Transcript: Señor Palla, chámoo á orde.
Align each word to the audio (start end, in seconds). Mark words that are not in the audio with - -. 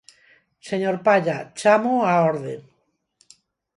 Señor 0.69 0.95
Palla, 1.05 1.37
chámoo 1.59 1.99
á 2.11 2.13
orde. 2.31 2.55